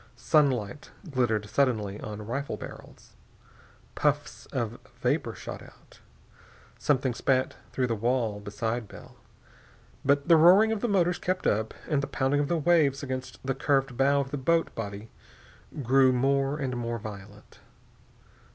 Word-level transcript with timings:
Sunlight 0.15 0.89
glittered 1.11 1.47
suddenly 1.47 1.99
on 1.99 2.25
rifle 2.25 2.57
barrels. 2.57 3.13
Puffs 3.93 4.47
of 4.47 4.79
vapor 4.99 5.35
shot 5.35 5.61
out. 5.61 5.99
Something 6.79 7.13
spat 7.13 7.55
through 7.71 7.85
the 7.85 7.93
wall 7.93 8.39
beside 8.39 8.87
Bell. 8.87 9.15
But 10.03 10.27
the 10.27 10.37
roaring 10.37 10.71
of 10.71 10.81
the 10.81 10.87
motors 10.89 11.19
kept 11.19 11.45
up, 11.45 11.75
and 11.87 12.01
the 12.01 12.07
pounding 12.07 12.39
of 12.39 12.47
the 12.47 12.57
waves 12.57 13.03
against 13.03 13.45
the 13.45 13.53
curved 13.53 13.95
bow 13.95 14.21
of 14.21 14.31
the 14.31 14.37
boat 14.37 14.73
body 14.73 15.11
grew 15.83 16.11
more 16.11 16.57
and 16.57 16.75
more 16.75 16.97
violent.... 16.97 17.59